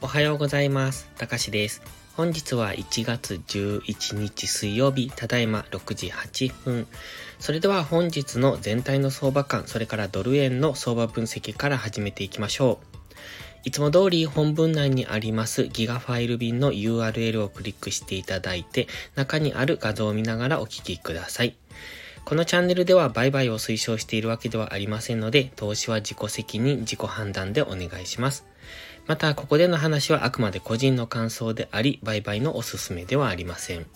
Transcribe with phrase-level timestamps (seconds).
[0.00, 1.08] おはようございます。
[1.16, 1.82] たかしです。
[2.16, 6.86] 本日は1月11日水曜日、ただいま6時8分。
[7.38, 12.86] それでは本日の全体の相場感、それからドル円の相場分析から始めていきましょう。
[13.62, 21.56] いつも通り本文内にありますギガファイル便の URL をクリックしていただいて、中にある画像を見ながらお聞きください。
[22.24, 28.46] このチャンネルでは売買を推奨しているわけではありませんので、投資は自己責任、自己判断でお願いします。
[29.06, 33.86] また、ここでの話はあくまで個人の感想であり、売買のおすすめではありません。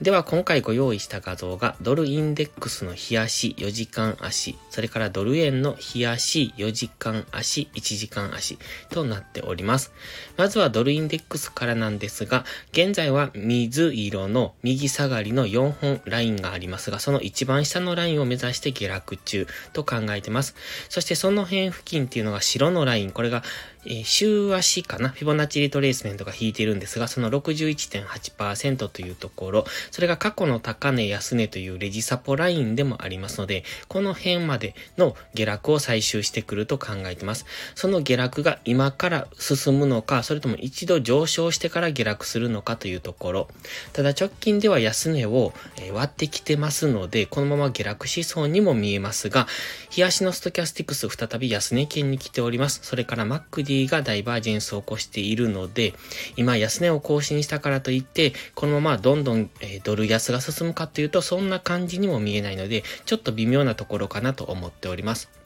[0.00, 8.58] では今回ご用意した画像がドルインデックスの日足4時間足、それからドル円の日足4時間足、1時間足
[8.88, 9.92] となっております。
[10.38, 20.54] まずはドルインデックスからなんですが、現在は水色の右下がりの4本ラインがありますが、その一番下のラインを目指して下落中と考えてます。
[20.88, 23.42] そしてその辺付近っていうのが白のライン、これが
[23.86, 25.08] えー、週足かな？
[25.08, 37.46] フィボナッチリトレースメントが引いているんですが、その61.8%というところ、それが過去の高値安値というレジサポラインでもありますので、この辺までの下落を採集してくると考えています。
[37.74, 43.48] その下落が今から進むのか、それとも一度上昇してから下落するのかというところ。
[43.92, 45.54] ただ直近では安値を
[45.92, 49.46] 割ってきてますので、このまま下落しそうにも見えますが、
[49.88, 52.80] 日足のストキャスティクス再び安値圏に来ております。
[52.82, 55.94] それから MacD がダイバージェンスを起こしているので、
[56.36, 59.50] 今安値を更新したからといって、このままどんどん、
[59.84, 65.39] ドル安が進むかというと、そんな感じにも見えないので、ちょっと微妙なところかなと思っております。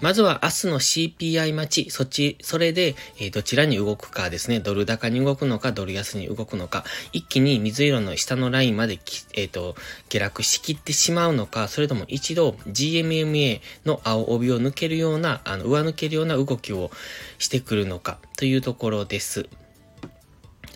[0.00, 8.98] まずは明日の CPI 待ち、そっち、それで、え、どちらに動くかですね、ドル高に動くのか、ドル安に動くのか、一気に水色の下のラインまで
[9.34, 9.74] えっ、ー、と、
[10.08, 16.90] 下落しきってしまうのか、それとも一度 GMMA の青帯を抜けるような、あの、上抜けるような動きを
[17.38, 19.48] してくるのか、というところです。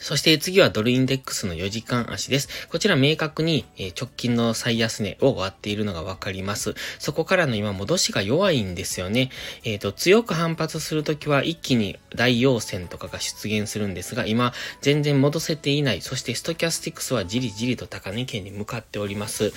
[0.00, 2.68] そして次はドルインデックスの4時間足です。
[2.68, 3.64] こちら明確に
[3.98, 6.74] 直近の最安値を割っているのがわかります。
[6.98, 9.30] そこからの今戻しが弱いんですよね。
[9.64, 16.00] えっ、ー、と、強く反発するときは一気に大陽線とかが出現するんですが、今全然戻せていない。
[16.00, 19.52] そしてストキャスティクスはじりじりと高値圏に向かっております。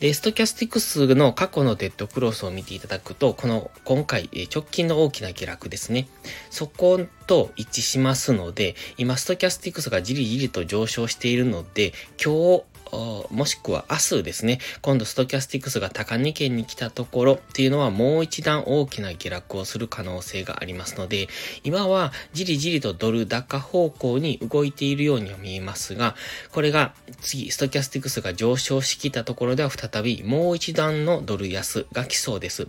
[0.00, 6.08] で、ストキャスティクスの過去のデッドクロスを見ていただくと、この今回直近の大きな下落ですね。
[6.50, 7.00] そこ
[7.30, 11.92] と一致しますので、今ストキャスティクスクスがじりじりと上昇しているので、
[12.22, 12.64] 今日
[13.30, 21.28] もしくは明日ですね、今度ストキャスティクスが高値圏に来たところっていうのはもう一段大きな下落をする可能性がありますので、
[21.64, 26.16] 今はじりじりとドル高方向に動いているようには見えますが、
[26.52, 32.68] これが次、ストキャスティクスが上昇しきたところでは再びもう一段のドル安が来そうです。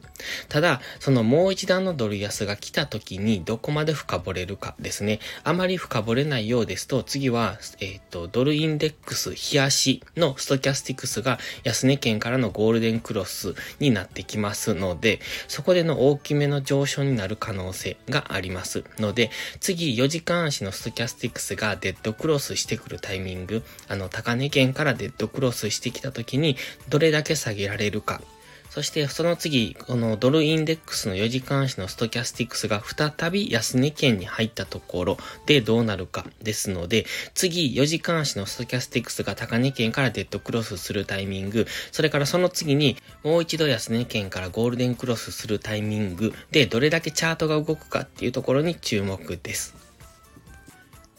[0.50, 5.20] ただ、そのもう一段のドル安が来た時にどこまで深掘れるかですね。
[5.44, 26.58] あまり深掘れないようですと、次は、えっ、ー、と、ドルインデックス、日足のストキャスティクスが安値県からのゴールデンクロスになってきますので、そこでの大きめの上昇になる可能性がありますので、次4時間足のストキャスティクスがデッドクロスしてくるタイミング、あの高値圏からデッドクロスしてきた時に
[26.90, 28.22] どれだけ下げられるか
[28.72, 42.96] そしてその次、このドルインデックスの4時間足のストキャスティクスが再び安値圏に入ったところでどうなるかですので、次4時間足のストキャスティクスが高値圏からデッドクロスするタイミング、それからその次に
[43.26, 49.76] もう一度安値圏からゴールデンクロスするタイミングでどれだけチャートが動くかっていうところに注目です。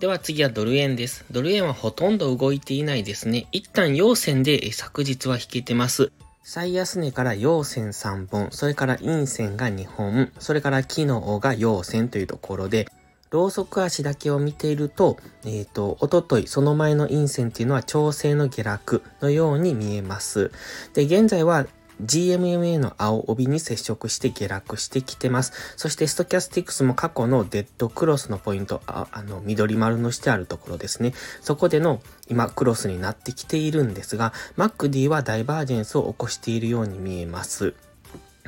[0.01, 1.27] では次はドル円です。
[1.31, 3.47] ドル円はほとんど動いていないですね。
[3.53, 6.13] 一旦陽線で昨日は引けてます。
[6.45, 12.89] 最安値から陽線3本、それから陰線が2本、それから機能が陽線というところで、
[13.31, 20.51] ローソク足だけを見ていると、えっ、ー、と、おととい、その前の陰線っていうのは調整の下落のように見えます。
[20.95, 21.67] で、現在は
[22.05, 25.53] GMMA の青帯に接触して下落してきてます。
[25.77, 31.15] そしてストキャスティクスも過去のデッドクロスのポイント、ああの、緑丸のしてあるところですね。
[31.41, 37.75] そこでの今クロスになってきているんですが、MacD はダイバージェンスを起こしているように見えます。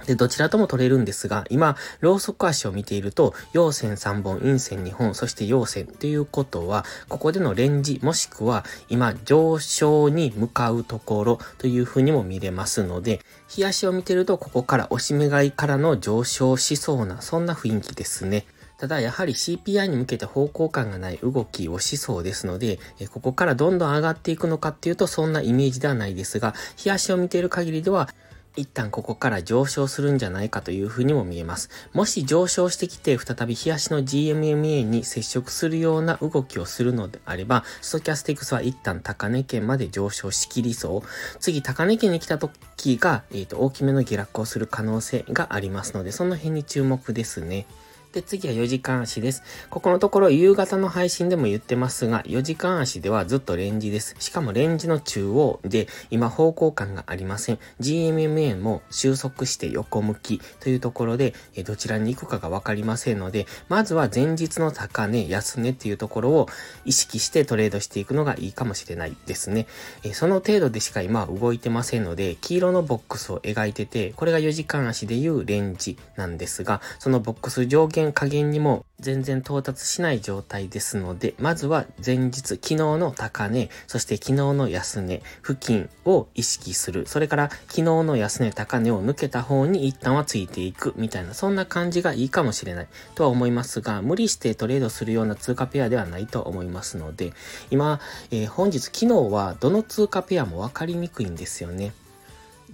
[0.07, 18.47] で、どちらとも取れるんですが、今、ローソク足を見ていると、陽線3本、陰線2本、そして陽線ということは、ここでのレンジ、もしくは、今、上昇に向かうところというふうにも見れますので、日足を見ていると、ここから押し目買いからの上昇しそうな、そんな雰囲気ですね。
[18.77, 22.81] ただやはり CPI に向けて方向感がない動きをしそうですので、
[23.13, 28.11] ここからどんどん上がっていくのかっていうとそんなイメージではないですが、日足を見ている限りでは
[28.57, 31.71] 一旦ここから上昇するんじゃないかというふうにも見えます。
[31.93, 41.03] もし上昇してきて再び冷足の GMMA に接触するような動きをするのであれば、ストキャスティクスは一旦高値圏まで上昇しきりそう。
[41.41, 47.67] 次、高値圏に来た時が、え、ー、と、大きめの下落をする可能性がありますので、その辺に注目ですね。
[48.15, 49.43] で、次は4時間足です。
[49.71, 54.15] ここのところ夕方の配信でも言ってますが、4時間足ではずっとレンジです。
[54.21, 57.59] しかもレンジの中央で今方向感がありません。
[57.81, 61.35] GMMA も収束して横向きというところで、
[61.65, 66.49] どちらに行くかがわかりませんので、まずは前日の高値、安値っていうところを
[66.85, 69.67] 意識してトレードしていくのがいいかもしれないですね。
[70.13, 87.07] その程度でしか今は動いてませんので、黄色のボックスを描いてて、これが4時間足でいうレンジなんですが、そのボックス上限加減にも全然到達しない状態ですので、まずは前日、昨日の高値、そして昨日の安値付近を意識する。
[87.07, 97.33] それから昨日の安値、高値を抜けた方に一旦はついていくみたいな、そんな感じがいいかもしれないとは思いますが、無理してトレードするような通貨ペアではないと思いますので、
[97.71, 101.93] 今、えー、本日、昨日はどの通貨ペアもわかりにくいんですよね。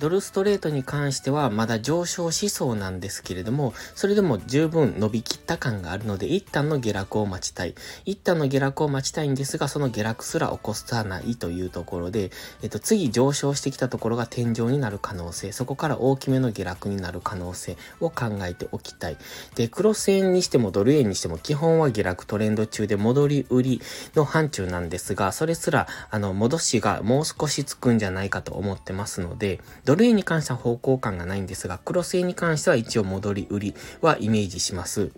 [0.00, 7.74] ドルストレートに関してはまだ上昇しそうなんですけれども、それでも十分伸びきった感があるので、一旦の下落を待ちたい。
[8.06, 12.30] 一旦の下落を待ちたいんですが、その下落すら起こさないというところで、
[12.62, 19.18] えっと、次上昇してきたところが天井になる可能性、そこから大きめの下落になる可能性を考えておきたい。
[19.54, 23.82] で、クロス円にしてもドル円にしても基本は下落トレンド中で戻り売り
[24.14, 35.10] の範疇なんですが、それすら、あの、戻しがもう少しつくんじゃないかと思ってますので、ドル円に関しては方向感がないんですが、クロス円に関しては一応戻り売りはイメージします。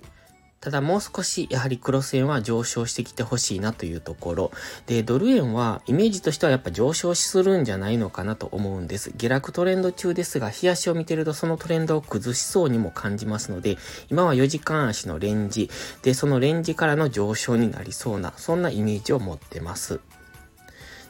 [0.60, 4.50] ただもう少しやはりクロス円は上昇してきてほしいなというところ。
[4.86, 9.12] で、ドル円はイメージとしてはやっぱ上昇するんじゃないのかなと思うんです。
[9.14, 13.76] 下落トレンド中ですが、日足を見てるとそのトレンドを崩しそうにも感じますので、
[14.08, 15.68] 今は4時間足のレンジ。
[16.00, 20.00] で、そのレンジからの上昇になりそうな、そんなイメージを持ってます。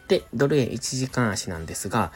[0.09, 2.13] で、ドル円1時間足なんですが、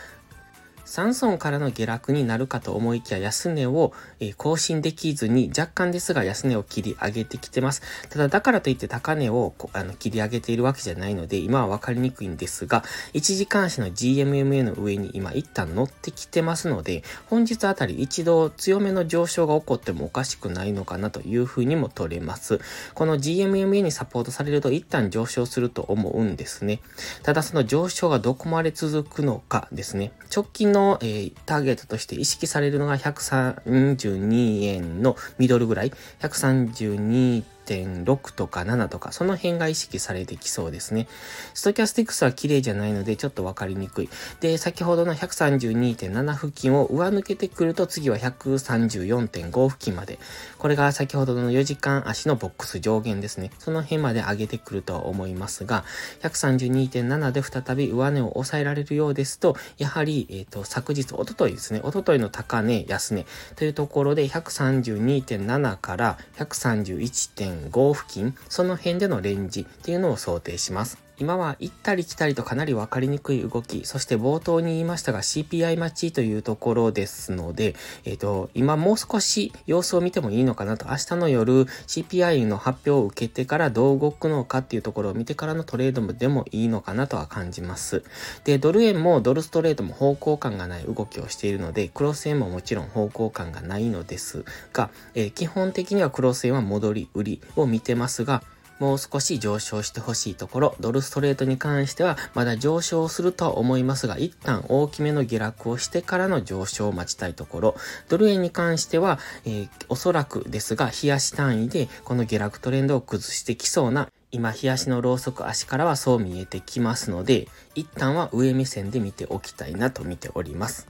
[0.87, 7.83] 3損からの下落になるかと思いきや安値を、え更新できずに若干ですが安値を切り上げてきてます。
[8.09, 12.85] ただだからといって高値をあの切り上げているわけじゃないので今はわかりにくいんですが
[13.15, 22.61] 1時間足の GMMA の上に今一旦乗ってきてますので本日あたり一度強めの上昇が起こってもおかしくないのかなというふうにも取れます。
[22.95, 26.81] この GMMA にサポートされると一旦上昇すると思うんですね。
[27.23, 30.13] ただその上昇がどこまで続くのかですね。
[30.35, 41.09] 直近の、えー、ターゲットとして意識されるのが132円のミドルぐらい、132 1.6とか7とか、その辺が意識されてきそうですね。
[41.55, 44.09] ストキャスティックスは綺麗じゃないのでちょっとわかりにくい。
[44.41, 50.19] で、先ほどの132.7付近を上抜けてくると次は134.5付近まで。
[50.59, 53.51] これが先ほどの4時間足のボックス上限ですね。
[53.59, 55.85] その辺まで上げてくるとは思いますが、
[56.23, 61.81] 132.7で再び上値を抑えられるようですと、やはり、えっ、ー、と、昨日、おとといですね。
[61.83, 63.27] おとといの高値、安値
[63.57, 71.06] というところで132.7から131.5 5付近、その辺でのレンジっていうのを想定します。
[71.19, 77.75] 今は行ったり来たりとかなり分かりにくい動き、そして冒頭に言いましたが CPI 待ちというところですので、
[78.05, 88.05] えっ、ー、と、今もう少し様子を見てもいいのかなと、明日の夜 CPI の発表を受けてからどう動くのかっていうところを見てからのトレードでもいいのかなとは感じます。
[88.45, 98.43] で、ドル円もドルストレートも方向感がない動きをしているので、クロス円ももちろん方向感がないのですが、えー、基本的にはクロス円は戻り売りを見てますが、
[98.79, 107.77] もう少し上昇してほしいところ、ドルストレートに関してはまだ上昇するとは思いますが、一旦大きめの下落をしてからの上昇を待ちたいところ、
[108.09, 120.87] ドル円に関しては、えー、おそらくですが、冷やし単位でこの下落トレンドを崩してきそうな今、冷やしのろうそく足からはそう見えてきますので、一旦は上目線で見ておきたいなと見ております。